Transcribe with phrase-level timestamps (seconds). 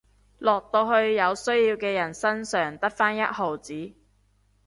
[0.39, 3.93] 落到去有需要嘅人身上得返一毫子